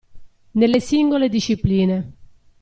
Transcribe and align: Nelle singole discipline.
Nelle 0.53 0.79
singole 0.79 1.29
discipline. 1.29 2.13